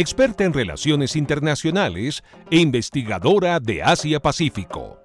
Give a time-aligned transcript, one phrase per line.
[0.00, 4.96] experta en relaciones internacionales e investigadora de Asia-Pacífico.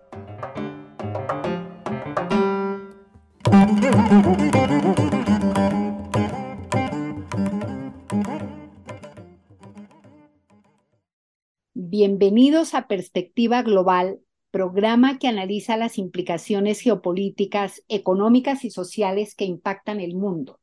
[11.74, 14.20] Bienvenidos a Perspectiva Global,
[14.52, 20.60] programa que analiza las implicaciones geopolíticas, económicas y sociales que impactan el mundo.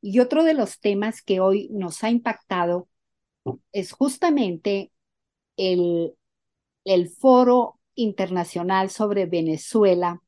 [0.00, 2.88] Y otro de los temas que hoy nos ha impactado
[3.72, 4.92] es justamente
[5.56, 6.14] el,
[6.84, 10.22] el foro internacional sobre Venezuela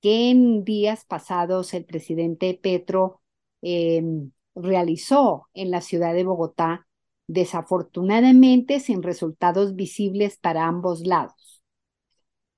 [0.00, 3.22] que en días pasados el presidente Petro
[3.62, 6.86] em, realizó en la ciudad de Bogotá
[7.28, 11.62] desafortunadamente sin resultados visibles para ambos lados.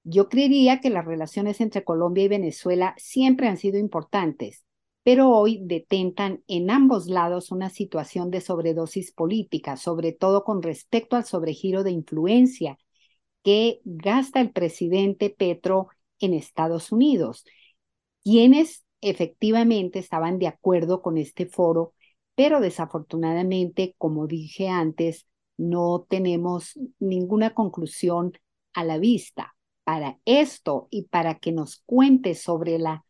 [0.05, 4.65] Yo creería que las relaciones entre Colombia y Venezuela siempre han sido importantes,
[5.05, 11.17] pero hoy detentan en ambos lados una situación de sobredosis política, sobre todo con respecto
[11.17, 12.79] al sobregiro de influencia
[13.45, 15.89] que gasta el presidente Petro
[16.19, 17.45] en Estados Unidos,
[18.25, 21.95] quienes efectivamente estaban de acuerdo con este foro
[22.35, 28.33] pero desafortunadamente, como dije antes, no tenemos ninguna conclusión
[28.73, 29.55] a la vista.
[29.85, 33.05] Para esto y para que nos cuente sobre la,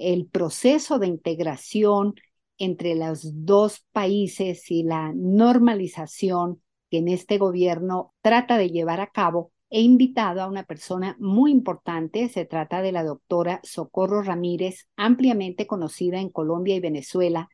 [0.00, 2.14] el proceso de integración
[2.58, 6.60] entre los dos países y la normalización
[6.90, 11.50] que en este gobierno trata de llevar a cabo, he invitado a una persona muy
[11.50, 12.28] importante.
[12.28, 17.48] Se trata de la doctora Socorro Ramírez, ampliamente conocida en Colombia y Venezuela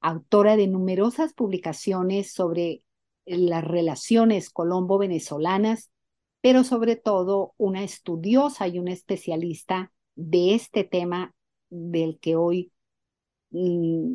[0.00, 2.82] autora de numerosas publicaciones sobre
[3.24, 5.90] las relaciones colombo-venezolanas,
[6.40, 11.34] pero sobre todo una estudiosa y una especialista de este tema
[11.70, 12.72] del que hoy
[13.50, 14.14] mm,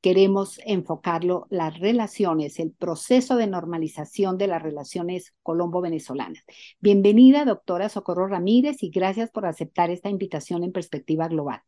[0.00, 6.44] queremos enfocarlo, las relaciones, el proceso de normalización de las relaciones colombo-venezolanas.
[6.80, 11.62] Bienvenida, doctora Socorro Ramírez, y gracias por aceptar esta invitación en perspectiva global.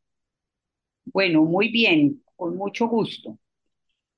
[1.04, 3.38] Bueno, muy bien, con mucho gusto.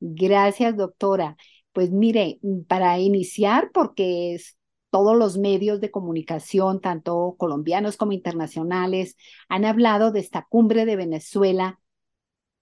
[0.00, 1.37] Gracias, doctora.
[1.72, 2.38] Pues mire,
[2.69, 4.56] para iniciar, porque es,
[4.94, 9.16] todos los medios de comunicación, tanto colombianos como internacionales,
[9.49, 11.81] han hablado de esta cumbre de Venezuela,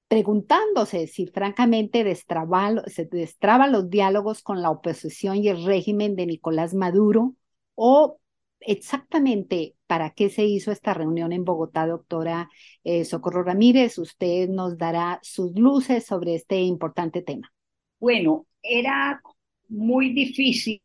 [0.09, 6.73] preguntándose si francamente se destraban los diálogos con la oposición y el régimen de Nicolás
[6.73, 7.35] Maduro
[7.75, 8.19] o
[8.61, 12.49] exactamente para qué se hizo esta reunión en Bogotá, doctora
[12.83, 13.99] eh, Socorro Ramírez.
[13.99, 17.53] Usted nos dará sus luces sobre este importante tema.
[17.99, 19.21] Bueno, era
[19.69, 20.81] muy difícil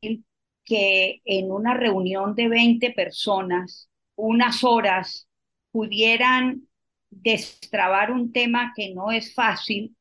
[0.68, 5.30] que en una reunión de 20 personas, unas horas,
[5.72, 6.68] pudieran
[7.10, 9.96] destrabar un tema que no es fácil,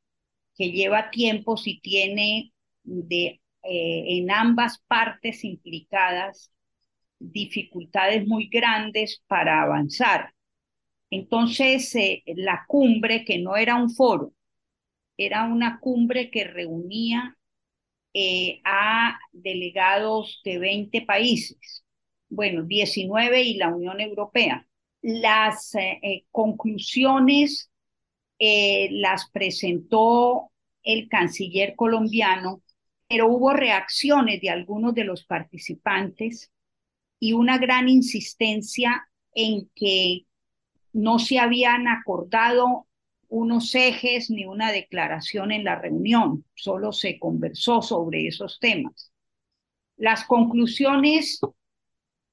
[0.56, 2.52] que lleva tiempo si tiene
[2.84, 6.52] de, eh, en ambas partes implicadas
[7.18, 10.34] dificultades muy grandes para avanzar.
[11.10, 14.32] Entonces, eh, la cumbre, que no era un foro,
[15.16, 17.36] era una cumbre que reunía
[18.18, 21.84] eh, a delegados de 20 países,
[22.30, 24.66] bueno, 19 y la Unión Europea.
[25.02, 27.70] Las eh, conclusiones
[28.38, 30.50] las presentó
[30.82, 32.62] el canciller colombiano,
[33.06, 36.50] pero hubo reacciones de algunos de los participantes
[37.20, 40.26] y una gran insistencia en que
[40.94, 42.86] no se habían acordado
[43.28, 49.12] unos ejes ni una declaración en la reunión, solo se conversó sobre esos temas.
[49.96, 51.40] Las conclusiones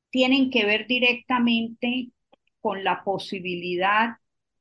[0.10, 2.10] tienen que ver directamente
[2.62, 4.18] con la posibilidad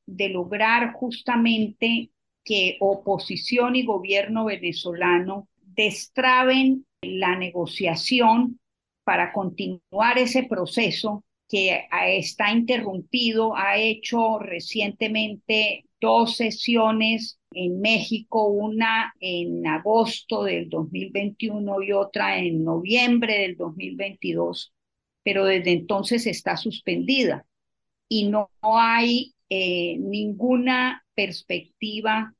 [0.07, 2.11] de lograr justamente
[2.45, 8.59] que oposición y gobierno venezolano destraben la negociación
[9.05, 19.15] para continuar ese proceso que está interrumpido, ha hecho recientemente dos sesiones en México, una
[19.21, 24.75] en agosto del 2021 y otra en noviembre del 2022,
[25.23, 27.47] pero desde entonces está suspendida
[28.09, 32.35] y no, hay eh, ninguna perspectiva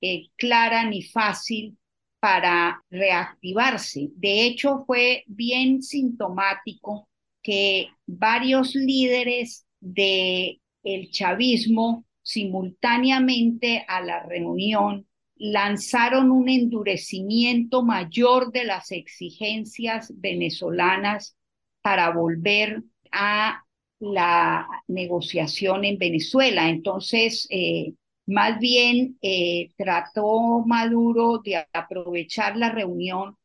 [0.00, 1.76] eh, clara ni fácil
[2.20, 4.10] para reactivarse.
[4.14, 7.08] De hecho, fue bien sintomático
[7.42, 18.64] que varios líderes de el chavismo simultáneamente a la reunión lanzaron un endurecimiento mayor de
[18.64, 21.38] las exigencias venezolanas
[21.80, 22.82] para volver
[23.12, 23.64] a
[24.00, 26.68] la negociación en Venezuela.
[26.68, 27.94] Entonces, eh,
[28.26, 33.38] más bien eh, trató Maduro de aprovechar la reunión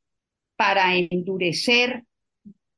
[0.58, 2.04] para endurecer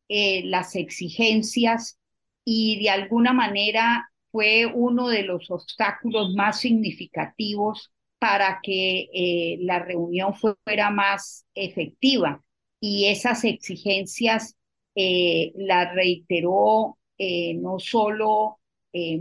[0.08, 1.98] eh, las exigencias
[2.44, 9.80] y de alguna manera fue uno de los obstáculos más significativos para que eh, la
[9.80, 12.44] reunión fuera más efectiva.
[12.82, 14.58] Y esas exigencias
[14.94, 18.60] eh, las reiteró eh, no solo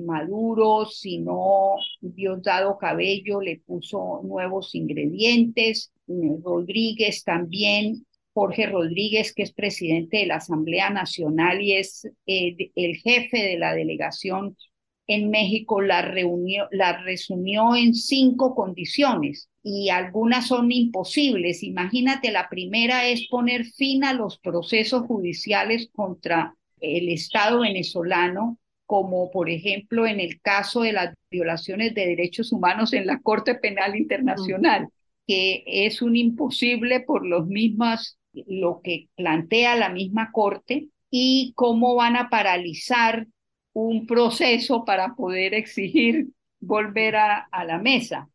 [0.05, 10.19] Maduro, sino Diosdado Cabello le puso nuevos ingredientes, Rodríguez también, Jorge Rodríguez, que es presidente
[10.19, 14.57] de la Asamblea Nacional y es el jefe de la delegación
[15.07, 21.63] en México la, reunió, la resumió en cinco condiciones y algunas son imposibles.
[21.63, 29.31] Imagínate, la primera es poner fin a los procesos judiciales contra el Estado venezolano, como
[29.31, 33.97] por ejemplo en el caso de las violaciones de derechos humanos en la Corte Penal
[33.97, 34.89] Internacional,
[35.27, 41.95] que es un imposible por los mismas, lo que plantea la misma Corte, y cómo
[41.95, 43.27] van a paralizar
[43.75, 46.29] un proceso para poder exigir
[46.61, 48.31] volver a, la mesa.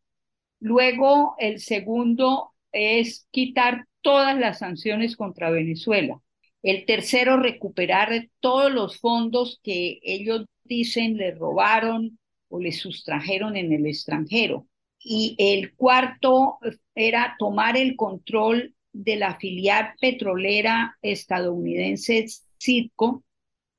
[0.60, 6.20] Luego, el segundo es quitar todas las sanciones contra Venezuela.
[6.62, 13.72] El tercero, recuperar todos los fondos que ellos dicen le robaron o le sustrajeron en
[13.72, 14.66] el extranjero.
[15.02, 16.58] Y el cuarto
[16.94, 22.26] era tomar el control de la filial petrolera estadounidense
[22.58, 23.24] CITCO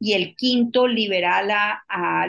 [0.02, 2.28] y el quinto liberal a, a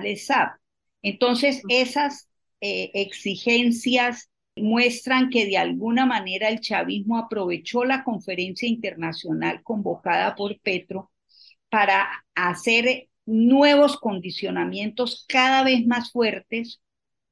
[1.01, 2.29] Entonces, esas
[2.61, 10.61] eh, exigencias muestran que de alguna manera el chavismo aprovechó la conferencia internacional convocada por
[10.61, 11.11] Petro
[11.71, 16.83] para hacer nuevos condicionamientos cada vez más fuertes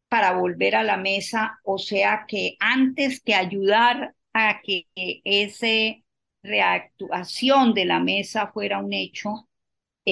[0.09, 6.01] para volver a la mesa, o sea que antes que ayudar a que esa
[6.43, 9.50] reactuación de la mesa fuera un hecho,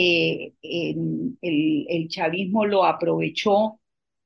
[0.01, 0.53] eh,
[1.43, 3.81] el, chavismo lo aprovechó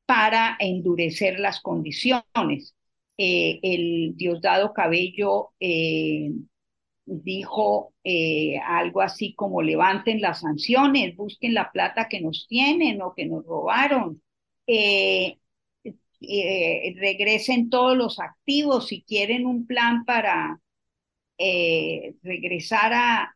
[0.07, 2.75] para endurecer las condiciones.
[3.17, 6.31] Eh, el Diosdado Cabello eh,
[7.07, 7.95] dijo
[8.67, 13.45] algo así como levanten las sanciones, busquen la plata que nos tienen o que nos
[13.47, 14.23] robaron,
[17.01, 20.62] regresen todos los activos si quieren un plan para
[21.39, 23.33] eh, regresar a,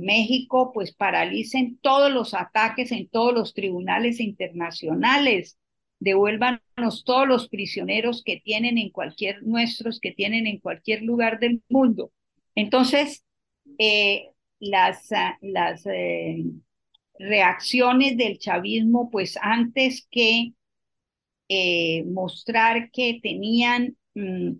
[0.00, 5.58] México, pues paralicen todos los ataques en todos los tribunales internacionales,
[5.98, 11.62] devuélvanos todos los prisioneros que tienen en cualquier, nuestros que tienen en cualquier lugar del
[11.68, 12.12] mundo.
[12.54, 13.24] Entonces,
[13.78, 15.08] eh, las,
[15.40, 16.44] las eh,
[17.18, 20.52] reacciones del chavismo, pues antes que
[22.06, 24.52] mostrar que tenían mm,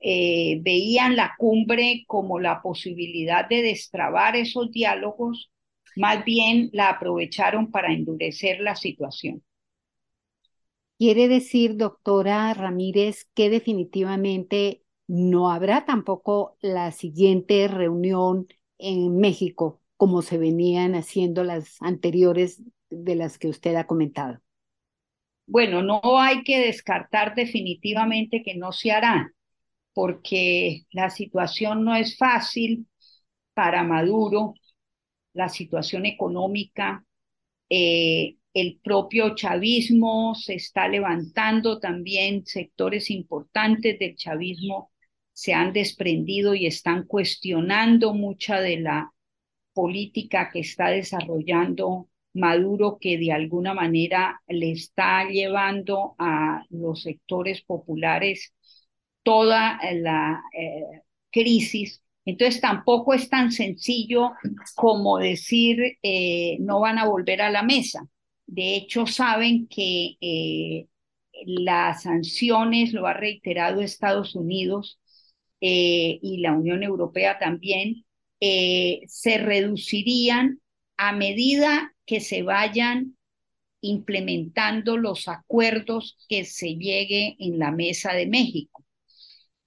[0.00, 5.50] eh, veían la cumbre como la posibilidad de destrabar esos diálogos,
[5.96, 9.42] más bien la aprovecharon para endurecer la situación.
[10.98, 20.22] Quiere decir, doctora Ramírez, que definitivamente no habrá tampoco la siguiente reunión en México como
[20.22, 24.40] se venían haciendo las anteriores de las que usted ha comentado.
[25.46, 29.34] Bueno, no hay que descartar definitivamente que no se harán
[29.92, 32.86] porque la situación no es fácil
[33.54, 34.54] para Maduro,
[35.32, 37.04] la situación económica,
[37.68, 44.90] eh, el propio chavismo se está levantando también, sectores importantes del chavismo
[45.32, 49.12] se han desprendido y están cuestionando mucha de la
[49.72, 57.62] política que está desarrollando Maduro, que de alguna manera le está llevando a los sectores
[57.62, 58.52] populares
[59.22, 62.02] toda la eh, crisis.
[62.24, 64.32] Entonces tampoco es tan sencillo
[64.76, 68.06] como decir eh, no van a volver a la mesa.
[68.46, 70.86] De hecho, saben que eh,
[71.46, 74.98] las sanciones, lo ha reiterado Estados Unidos
[75.62, 78.06] y la Unión Europea también,
[78.40, 80.58] se reducirían
[80.96, 83.16] a medida que se vayan
[83.80, 88.79] implementando los acuerdos que se llegue en la mesa de México.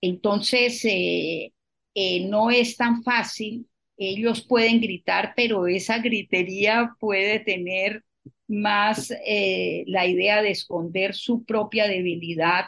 [0.03, 1.53] Entonces, eh,
[1.95, 3.69] eh, no es tan fácil.
[3.97, 8.03] Ellos pueden gritar, pero esa gritería puede tener
[8.47, 12.65] más eh, la idea de esconder su propia debilidad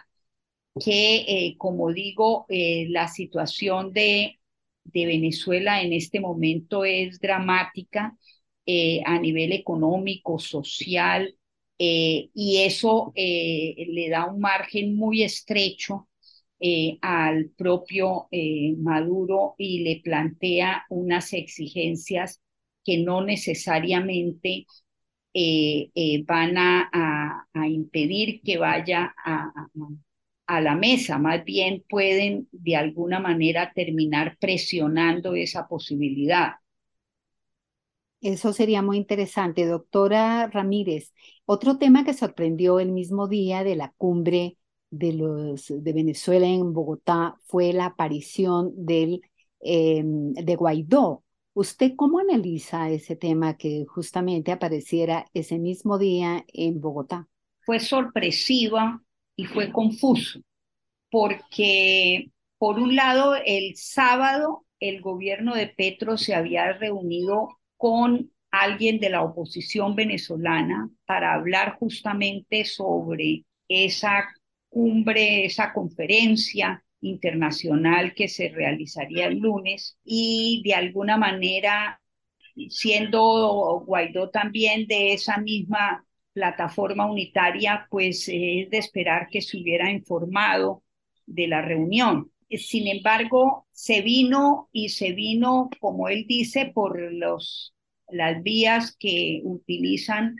[0.79, 4.39] que, como digo, la situación de,
[4.83, 8.17] Venezuela en este momento es dramática
[9.05, 11.35] a nivel económico, social,
[11.77, 16.07] y eso le da un margen muy estrecho
[16.59, 22.41] eh, al propio eh, Maduro y le plantea unas exigencias
[22.83, 24.65] que no necesariamente
[25.33, 29.51] eh, van a, impedir que vaya a,
[30.47, 36.53] a la mesa, más bien pueden de alguna manera terminar presionando esa posibilidad.
[38.21, 41.13] Eso sería muy interesante, doctora Ramírez.
[41.45, 44.57] Otro tema que sorprendió el mismo día de la cumbre
[44.97, 49.21] de, los, de Venezuela en Bogotá fue la aparición del,
[49.59, 51.23] em, de Guaidó.
[51.53, 57.27] ¿Usted cómo analiza ese tema que justamente apareciera ese mismo día en Bogotá?
[57.65, 59.01] Fue sorpresiva
[59.35, 60.41] y fue confuso,
[61.09, 68.99] porque por un lado el sábado el gobierno de Petro se había reunido con alguien
[68.99, 74.25] de la oposición venezolana para hablar justamente sobre esa
[74.75, 82.01] cumbre, esa conferencia internacional que se realizaría el lunes y de alguna manera,
[82.69, 89.89] siendo Guaidó también de esa misma plataforma unitaria, pues es de esperar que se hubiera
[89.89, 90.83] informado
[91.25, 92.31] de la reunión.
[92.49, 97.73] Sin embargo, se vino y se vino, como él dice, por los,
[98.09, 100.35] las vías que utilizan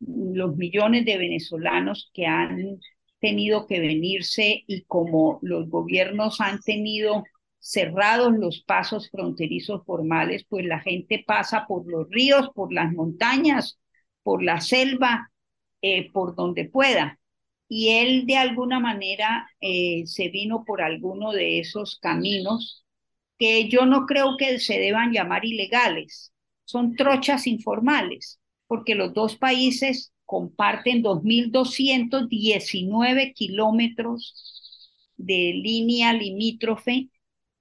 [0.00, 2.80] los millones de venezolanos que han
[3.20, 7.24] tenido que venirse y como los gobiernos han tenido
[7.58, 13.78] cerrados los pasos fronterizos formales, pues la gente pasa por los ríos, por las montañas,
[14.22, 15.30] por la selva,
[15.82, 17.18] eh, por donde pueda.
[17.68, 22.84] Y él de alguna manera eh, se vino por alguno de esos caminos
[23.38, 26.32] que yo no creo que se deban llamar ilegales,
[26.64, 34.34] son trochas informales, porque los dos países comparten 2.219 kilómetros
[35.16, 37.08] de línea limítrofe,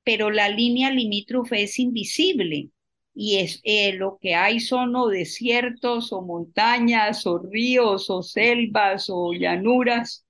[0.03, 2.71] pero la línea limítrofe es invisible
[3.15, 9.09] y es eh, lo que hay son o desiertos o montañas o ríos o selvas
[9.09, 10.25] o llanuras.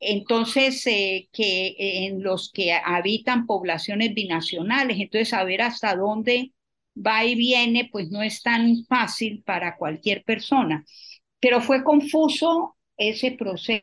[0.00, 6.52] Entonces, eh, que en los que habitan poblaciones binacionales, entonces saber hasta dónde
[6.96, 10.86] va y viene, pues no es tan fácil para cualquier persona.
[11.42, 13.82] Pero fue confuso ese proceso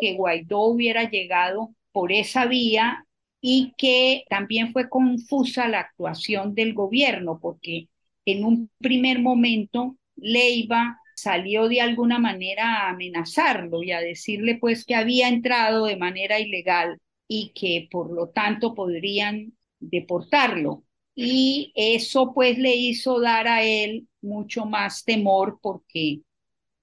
[0.00, 3.06] que Guaidó hubiera llegado por esa vía
[3.38, 7.88] y que también fue confusa la actuación del gobierno, porque
[8.24, 14.86] en un primer momento Leiva salió de alguna manera a amenazarlo y a decirle pues
[14.86, 16.98] que había entrado de manera ilegal
[17.28, 20.82] y que por lo tanto podrían deportarlo.
[21.14, 26.20] Y eso pues le hizo dar a él mucho más temor porque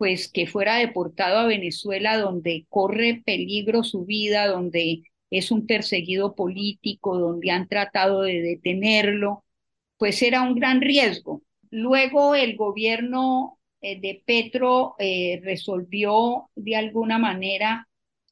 [0.04, 6.36] pues que fuera deportado a Venezuela donde corre peligro su vida, donde es un perseguido
[6.36, 9.46] político, donde han tratado de detenerlo,
[9.98, 11.42] pues era un gran riesgo.
[11.72, 17.88] Luego el gobierno eh, de Petro eh, resolvió de alguna manera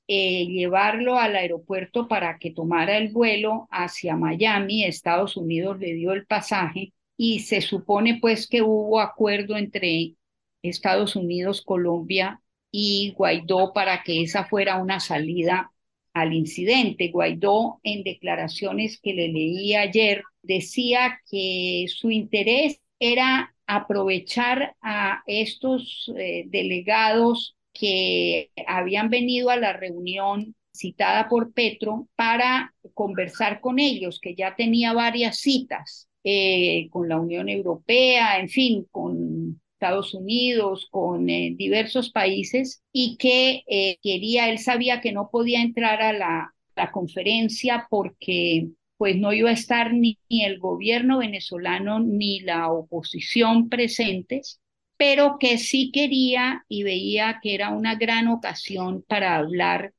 [0.09, 4.83] eh, llevarlo al aeropuerto para que tomara el vuelo hacia Miami.
[4.83, 10.15] Estados Unidos le dio el pasaje y se supone pues que hubo acuerdo entre
[10.61, 12.41] Estados Unidos, Colombia
[12.71, 15.71] y Guaidó para que esa fuera una salida
[16.13, 17.09] al incidente.
[17.09, 26.11] Guaidó, en declaraciones que le leí ayer, decía que su interés era aprovechar a estos
[26.17, 34.19] eh, delegados que habían venido a la reunión citada por Petro para conversar con ellos,
[34.21, 40.87] que ya tenía varias citas eh, con la Unión Europea, en fin, con Estados Unidos,
[40.91, 46.13] con eh, diversos países, y que eh, quería, él sabía que no podía entrar a
[46.13, 46.53] la,
[46.93, 53.69] conferencia porque pues no iba a estar ni, ni el gobierno venezolano ni la oposición
[53.69, 54.59] presentes,
[54.97, 59.93] pero que sí quería y veía que era una gran ocasión para hablar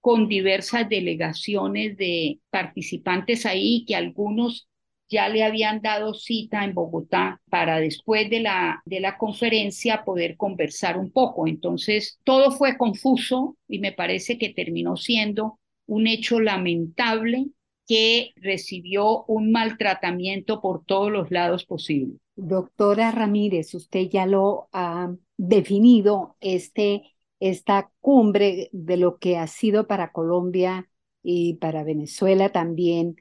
[0.00, 4.66] con diversas delegaciones de participantes ahí, que algunos
[5.14, 10.36] ya le habían dado cita en Bogotá para después de la, de la conferencia poder
[10.36, 11.46] conversar un poco.
[11.46, 17.46] Entonces, todo fue confuso y me parece que terminó siendo un hecho lamentable
[17.86, 22.18] que recibió un maltratamiento por todos los lados posibles.
[22.36, 27.02] Doctora Ramírez, usted ya lo ha definido, este,
[27.38, 30.88] esta cumbre de lo que ha sido para Colombia
[31.22, 33.16] y para Venezuela también,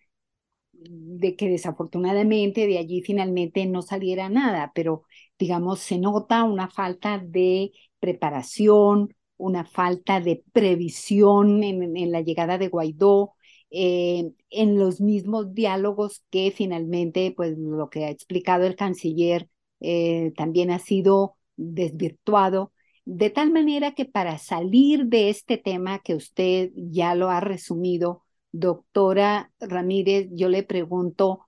[0.89, 5.03] de que desafortunadamente de allí finalmente no saliera nada, pero
[5.39, 12.57] digamos, se nota una falta de preparación, una falta de previsión en, en la llegada
[12.57, 13.33] de Guaidó,
[13.75, 19.49] eh, en los mismos diálogos que finalmente, pues lo que ha explicado el canciller
[19.79, 22.71] eh, también ha sido desvirtuado,
[23.05, 28.22] de tal manera que para salir de este tema que usted ya lo ha resumido,
[28.53, 31.47] doctora Ramírez, yo le pregunto,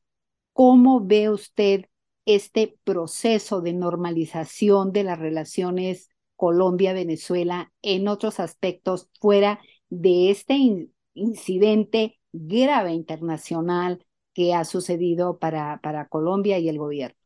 [0.52, 1.86] ¿cómo ve usted
[2.26, 10.58] este proceso de normalización de las relaciones Colombia-Venezuela en otros aspectos fuera de este
[11.14, 17.18] incidente grave internacional que ha sucedido para, para Colombia y el gobierno?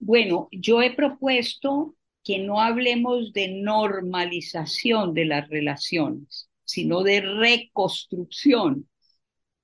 [0.00, 8.86] Bueno, yo he propuesto que no hablemos de normalización de las relaciones, sino de reconstrucción,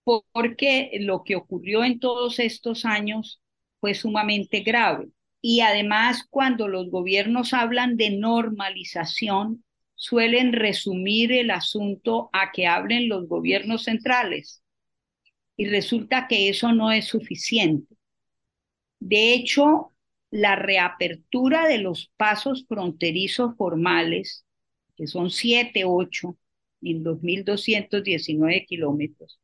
[0.04, 3.40] porque lo que ocurrió en todos estos años
[3.80, 5.08] fue sumamente grave.
[5.40, 13.08] Y además, cuando los gobiernos hablan de normalización, suelen resumir el asunto a que hablen
[13.08, 14.62] los gobiernos centrales.
[15.56, 17.94] Y resulta que eso no es suficiente.
[19.00, 19.92] De hecho,
[20.30, 24.44] la reapertura de los pasos fronterizos formales,
[24.96, 26.38] que son siete, ocho,
[26.82, 29.38] en 2.219 kilómetros,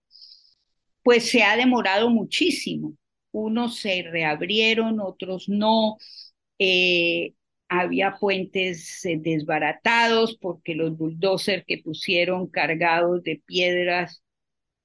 [1.02, 2.95] pues se ha demorado muchísimo.
[3.33, 5.99] Unos se reabrieron, otros no.
[6.59, 7.35] Eh,
[7.69, 14.23] había puentes eh, desbaratados porque los bulldozers que pusieron cargados de piedras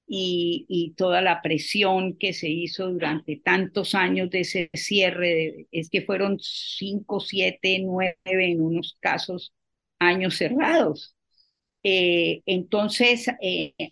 [0.08, 6.02] y, toda la presión que se hizo durante tantos años de ese cierre, es que
[6.02, 9.52] fueron cinco, siete, nueve en unos casos
[9.98, 11.16] años cerrados.
[11.82, 13.28] Eh, entonces,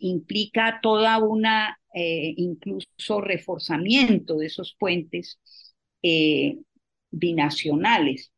[0.00, 5.38] implica toda una, incluso reforzamiento de esos puentes
[7.10, 8.32] binacionales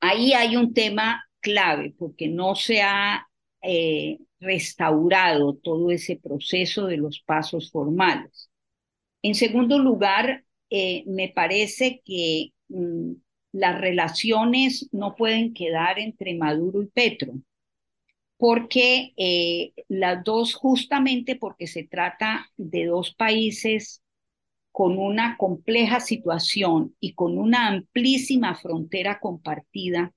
[0.00, 3.28] ahí hay un tema clave porque no se ha
[3.62, 8.50] eh, restaurado todo ese proceso de los pasos formales.
[9.22, 13.12] En segundo lugar, eh, me parece que mm,
[13.52, 17.34] las relaciones no pueden quedar entre Maduro y Petro,
[18.38, 24.02] porque eh, las dos, justamente porque se trata de dos países
[24.72, 30.12] con una compleja situación y con una amplísima frontera compartida,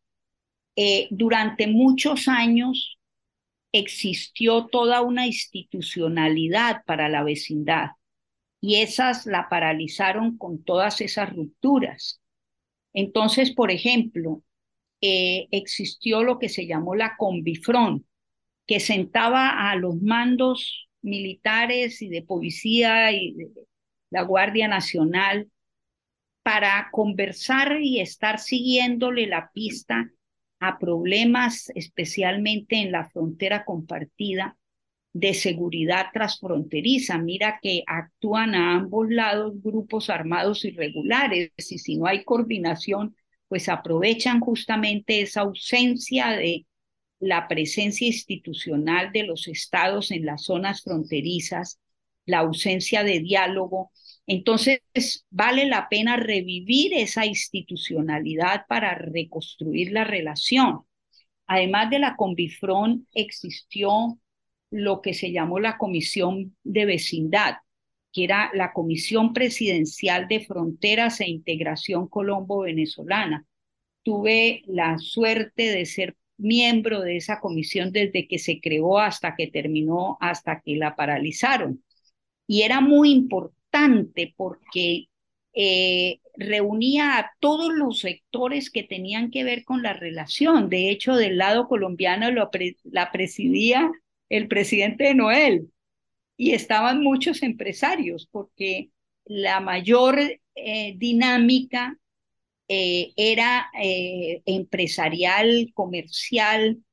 [0.75, 2.99] eh, durante muchos años
[3.71, 7.91] existió toda una institucionalidad para la vecindad
[8.61, 12.21] y esas la paralizaron con todas esas rupturas.
[12.93, 14.43] Entonces, por ejemplo,
[15.01, 18.05] eh, existió lo que se llamó la Combifrón,
[18.69, 23.35] que sentaba a los mandos militares y de policía y
[24.11, 25.49] la Guardia Nacional,
[26.43, 30.11] para conversar y estar siguiéndole la pista
[30.59, 34.55] a problemas, especialmente en la frontera compartida
[35.13, 37.17] de seguridad transfronteriza.
[37.17, 43.15] Mira que actúan a ambos lados grupos armados irregulares y si no hay coordinación,
[43.47, 46.67] pues aprovechan justamente esa ausencia de
[47.19, 51.79] la presencia institucional de los estados en las zonas fronterizas
[52.29, 53.91] la ausencia de diálogo.
[54.27, 54.81] Entonces,
[55.29, 60.81] vale la pena revivir esa institucionalidad para reconstruir la relación.
[61.47, 64.19] Además de la Convifrón, existió
[64.69, 67.55] lo que se llamó la Comisión de Vecindad,
[68.13, 73.45] que era la Comisión Presidencial de Fronteras e Integración Colombo-Venezolana.
[74.03, 79.47] Tuve la suerte de ser miembro de esa comisión desde que se creó hasta que
[79.47, 81.83] terminó, hasta que la paralizaron
[82.49, 85.05] y era muy importante porque
[85.53, 90.67] eh, reunía a todos los sectores que tenían que ver con la relación.
[90.67, 93.91] De hecho, del lado colombiano la presidía
[94.29, 95.71] el presidente de Noel
[96.37, 98.89] y estaban muchos empresarios porque
[99.25, 100.19] la mayor
[100.55, 101.99] eh, dinámica
[102.69, 103.69] eh, era
[104.45, 106.83] empresarial, comercial,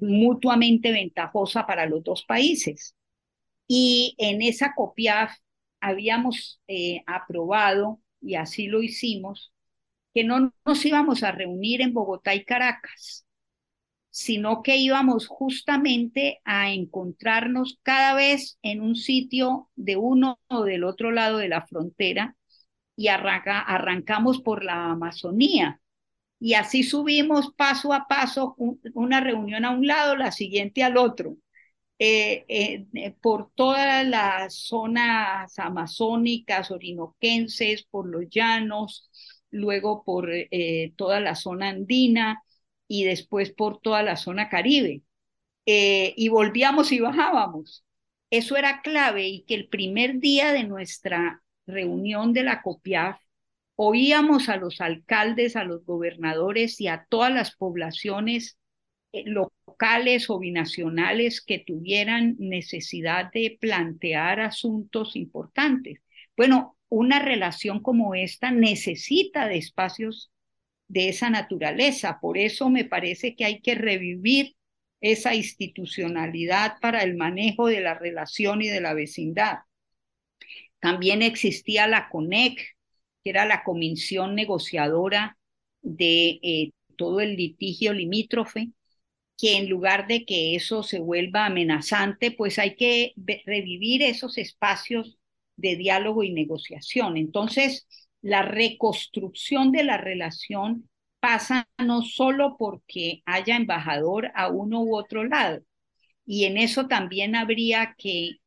[0.00, 2.94] mutuamente ventajosa para los dos países.
[3.66, 5.32] Y en esa COPIAF
[5.80, 9.52] habíamos eh, aprobado, y así lo hicimos,
[10.14, 13.26] que no nos íbamos a reunir en Bogotá y Caracas,
[14.10, 20.84] sino que íbamos justamente a encontrarnos cada vez en un sitio de uno o del
[20.84, 22.36] otro lado de la frontera
[23.00, 25.80] y arrancamos por la Amazonía.
[26.38, 28.56] Y así subimos paso a paso,
[28.94, 31.36] una reunión a un lado, la siguiente al otro.
[31.98, 39.10] Eh, eh, por todas las zonas amazónicas, orinoquenses, por los llanos,
[39.50, 42.42] luego por eh, toda la zona andina
[42.86, 45.02] y después por toda la zona caribe.
[45.66, 47.84] y volvíamos y bajábamos.
[48.30, 53.20] Eso era clave y que el primer día de nuestra reunión de la COPIAF
[53.76, 58.58] oíamos a los alcaldes, a los gobernadores y a todas las poblaciones
[59.12, 66.02] locales locales o binacionales que tuvieran necesidad de plantear asuntos importantes.
[66.36, 70.30] Bueno, una relación como esta necesita de espacios
[70.88, 72.18] de esa naturaleza.
[72.20, 74.54] Por eso me parece que hay que revivir
[75.00, 79.60] esa institucionalidad para el manejo de la relación y de la vecindad.
[80.80, 82.58] También existía la CONEC,
[83.22, 85.38] que era la Comisión Negociadora
[85.82, 88.70] de eh, todo el litigio limítrofe,
[89.38, 93.14] que en lugar de que eso se vuelva amenazante, pues hay que
[93.46, 95.18] revivir esos espacios
[95.56, 97.16] de diálogo y negociación.
[97.16, 97.86] Entonces,
[98.22, 100.88] la reconstrucción de la relación
[101.20, 105.62] pasa no solo porque haya embajador a uno u otro lado,
[106.26, 108.39] y en eso también habría que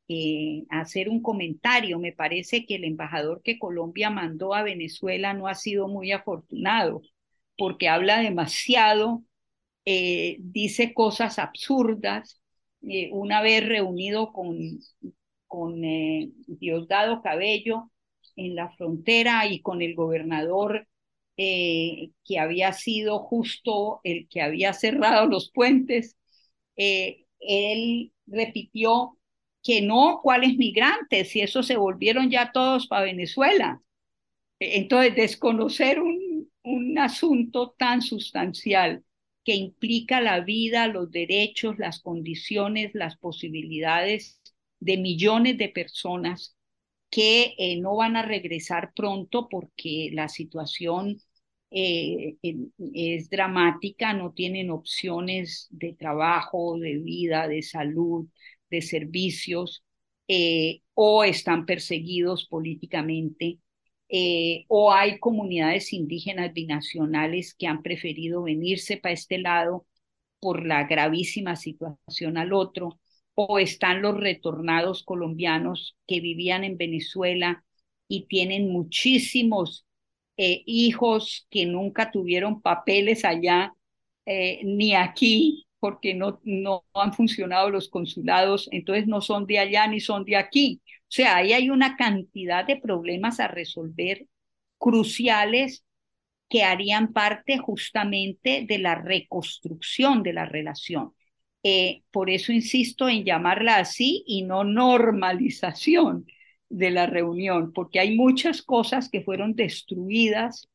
[0.70, 2.00] hacer un comentario.
[2.00, 7.02] Me parece que el embajador que Colombia mandó a Venezuela no ha sido muy afortunado,
[7.58, 9.24] porque habla demasiado
[9.86, 12.42] eh, dice cosas absurdas.
[12.82, 14.80] Eh, una vez reunido con,
[15.48, 17.92] con eh, Diosdado Cabello
[18.36, 20.88] en la frontera y con el gobernador
[21.36, 26.16] que había sido justo el que había cerrado los puentes,
[26.76, 29.18] él repitió
[29.64, 31.30] que no, ¿cuáles migrantes?
[31.32, 33.82] Si esos se volvieron ya todos para Venezuela.
[34.60, 39.04] Entonces, desconocer un, un asunto tan sustancial
[39.44, 44.42] que implica la vida, los derechos, las condiciones, las posibilidades
[44.80, 46.56] de millones de personas
[47.10, 51.20] que eh, no van a regresar pronto porque la situación
[51.72, 52.38] eh,
[52.94, 58.28] es dramática, no tienen opciones de trabajo, de vida, de salud,
[58.74, 59.84] de servicios,
[60.28, 63.60] eh, o están perseguidos políticamente
[64.10, 69.86] eh, o hay comunidades indígenas binacionales que han preferido venirse para este lado
[70.40, 73.00] por la gravísima situación al otro,
[73.36, 77.64] o están los retornados colombianos que vivían en Venezuela
[78.08, 79.86] y tienen muchísimos
[80.38, 83.74] eh, hijos que nunca tuvieron papeles allá
[84.26, 90.00] ni aquí porque no, no han funcionado los consulados, entonces no son de allá ni
[90.00, 90.82] son de aquí.
[90.86, 94.28] O sea, ahí hay una cantidad de problemas a resolver
[94.78, 95.84] cruciales
[96.48, 101.16] que harían parte justamente de la reconstrucción de la relación.
[101.64, 106.26] Eh, por eso insisto en llamarla así y no normalización
[106.70, 110.70] de la reunión, porque hay muchas cosas que fueron destruidas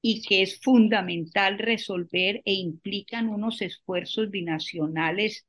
[0.00, 5.46] y que es fundamental resolver e implican unos esfuerzos binacionales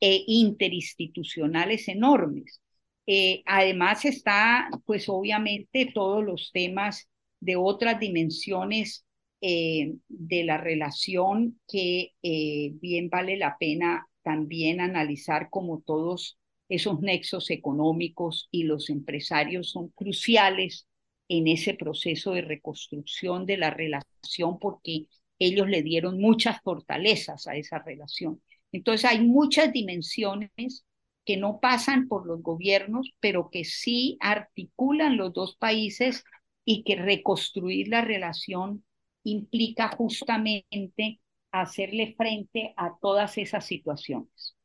[0.00, 2.60] e interinstitucionales enormes.
[3.06, 7.08] Eh, además está, pues obviamente, todos los temas
[7.40, 9.06] de otras dimensiones
[9.40, 17.00] eh, de la relación que eh, bien vale la pena también analizar como todos esos
[17.00, 20.87] nexos económicos y los empresarios son cruciales
[21.28, 25.06] en ese proceso de reconstrucción de la relación porque
[25.38, 28.42] ellos le dieron muchas fortalezas a esa relación.
[28.72, 30.84] Entonces hay muchas dimensiones
[31.24, 36.24] que no pasan por los gobiernos, pero que sí articulan los dos países
[36.64, 38.84] y que reconstruir la relación
[39.24, 44.56] implica justamente hacerle frente a todas esas situaciones.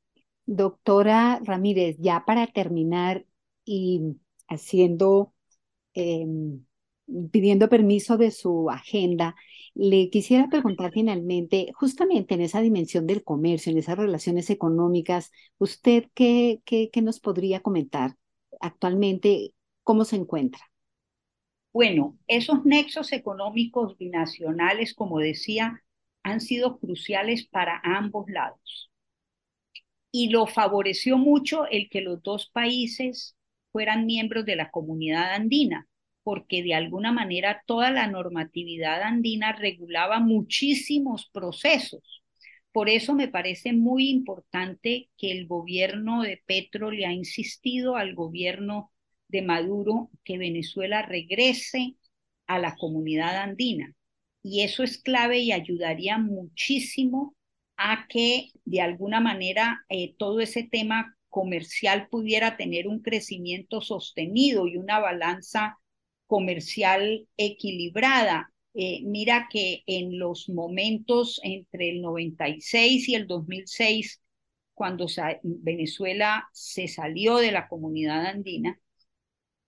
[0.45, 3.25] Doctora Ramírez, ya para terminar
[3.65, 5.32] y haciendo,
[5.93, 6.65] em,
[7.31, 9.35] pidiendo permiso de su agenda,
[9.75, 16.05] le quisiera preguntar finalmente, justamente en esa dimensión del comercio, en esas relaciones económicas, ¿usted
[16.13, 18.15] qué, qué, nos podría comentar
[18.59, 19.53] actualmente?
[19.83, 20.61] ¿Cómo se encuentra?
[21.73, 25.83] Bueno, esos nexos económicos binacionales, como decía,
[26.21, 28.91] han sido cruciales para ambos lados.
[30.11, 33.35] Y lo favoreció mucho el que los dos países
[33.73, 35.87] fueran miembros de la comunidad andina,
[36.23, 42.23] porque de alguna manera toda la normatividad andina regulaba muchísimos procesos.
[42.71, 48.15] Por eso me parece muy importante que el gobierno de Petro le ha insistido al
[48.15, 48.91] gobierno
[49.27, 51.95] de Maduro que Venezuela regrese
[52.47, 53.93] a la comunidad andina.
[54.41, 57.35] Y eso es clave y ayudaría muchísimo
[57.77, 64.67] a que de alguna manera eh, todo ese tema comercial pudiera tener un crecimiento sostenido
[64.67, 65.79] y una balanza
[66.27, 68.53] comercial equilibrada.
[68.75, 74.21] Eh, mira que en los momentos entre el 96 y el 2006,
[74.75, 75.07] cuando
[75.41, 78.79] Venezuela se salió de la comunidad andina,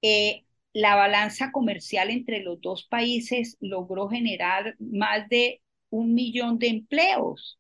[0.04, 6.68] eh, la balanza comercial entre los dos países logró generar más de un millón de
[6.68, 7.58] empleos.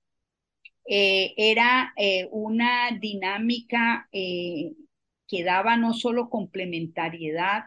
[0.88, 1.93] Eh, era
[2.32, 7.65] una dinámica que daba no solo complementariedad,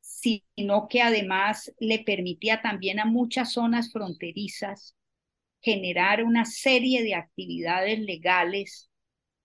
[0.00, 4.94] sino que además le permitía también a muchas zonas fronterizas
[5.60, 8.90] generar una serie de actividades legales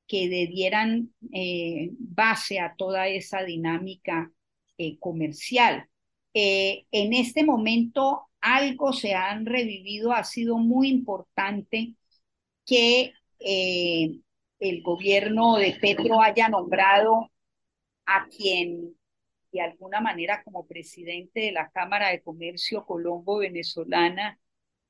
[0.08, 4.32] que dieran eh, base a toda esa dinámica
[4.78, 5.90] eh, comercial.
[6.34, 11.96] Eh, en este momento algo se han revivido, ha sido muy importante
[12.66, 17.30] que el gobierno de Petro haya nombrado
[18.06, 18.96] a quien
[19.52, 24.40] de alguna manera como presidente de la Cámara de Comercio Colombo-Venezolana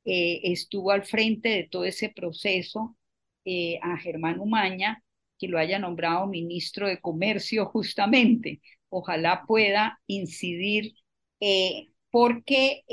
[0.06, 2.98] eh, estuvo al frente de todo ese proceso,
[3.46, 5.04] eh, a Germán Umaña,
[5.38, 8.62] que lo haya nombrado ministro de Comercio justamente.
[8.90, 10.94] Ojalá pueda incidir,
[11.40, 12.84] eh, porque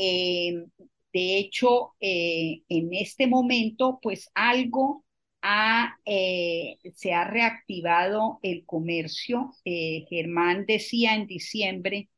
[1.12, 5.04] de hecho en este momento, pues algo
[6.04, 9.52] eh, se ha reactivado el comercio.
[9.64, 12.08] Eh, Germán decía en diciembre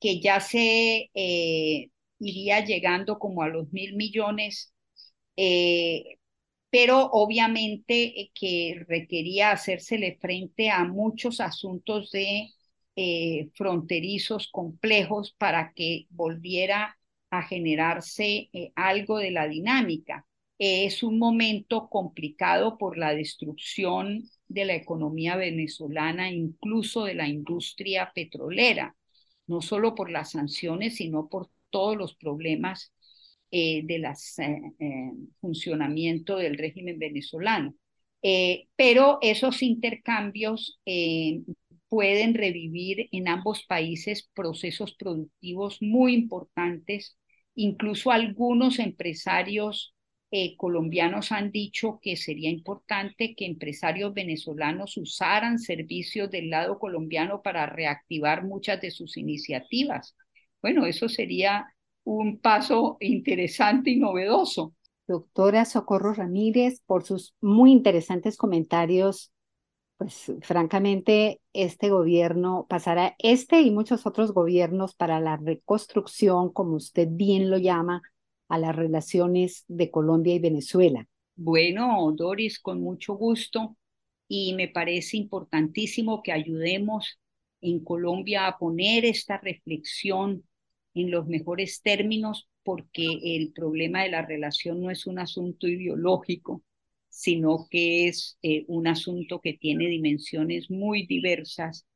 [0.00, 4.72] que ya se eh, iría llegando como a los mil millones,
[6.70, 12.50] pero obviamente que requería hacérsele frente a muchos asuntos de
[13.54, 16.98] fronterizos complejos para que volviera
[17.30, 20.26] a generarse algo de la dinámica
[20.58, 28.10] es un momento complicado por la destrucción de la economía venezolana, incluso de la industria
[28.14, 28.96] petrolera,
[29.46, 32.92] no solo por las sanciones, sino por todos los problemas
[33.50, 34.12] eh, del eh,
[34.78, 37.74] eh, funcionamiento del régimen venezolano.
[38.76, 40.80] pero esos intercambios
[41.88, 47.18] pueden revivir en ambos países procesos productivos muy importantes,
[47.54, 49.94] incluso algunos empresarios
[50.30, 57.40] eh, colombianos han dicho que sería importante que empresarios venezolanos usaran servicios del lado colombiano
[57.40, 60.14] para reactivar muchas de sus iniciativas.
[60.60, 61.66] Bueno, eso sería
[62.04, 64.74] un paso interesante y novedoso.
[65.06, 69.32] Doctora Socorro Ramírez, por sus muy interesantes comentarios,
[69.98, 77.08] pues francamente este gobierno pasará, este y muchos otros gobiernos para la reconstrucción, como usted
[77.10, 78.02] bien lo llama,
[78.48, 81.06] a las relaciones de Colombia y Venezuela.
[81.34, 83.76] Bueno, Doris, con mucho gusto
[84.28, 87.18] y me parece importantísimo que ayudemos
[87.60, 90.44] en Colombia a poner esta reflexión
[90.94, 96.62] en los mejores términos porque el problema de la relación no es un asunto ideológico,
[97.08, 101.86] sino que es eh, un asunto que tiene dimensiones muy diversas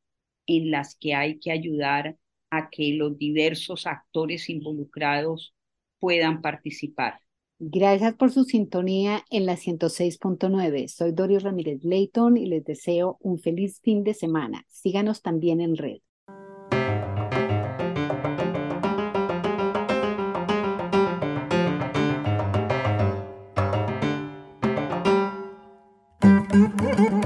[0.46, 2.16] en las que hay que ayudar
[2.50, 5.54] a que los diversos actores involucrados
[5.98, 7.20] puedan participar.
[7.58, 10.88] Gracias por su sintonía en la 106.9.
[10.88, 14.64] Soy Doris Ramírez Leighton y les deseo un feliz fin de semana.
[14.68, 15.98] Síganos también en red.